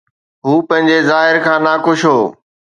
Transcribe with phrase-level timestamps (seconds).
[0.47, 2.19] هو پنهنجي ظاهر کان ناخوش هو.